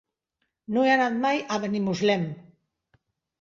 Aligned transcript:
No 0.77 0.85
he 0.87 0.93
anat 0.93 1.19
mai 1.25 1.43
a 1.43 1.59
Benimuslem. 1.67 2.25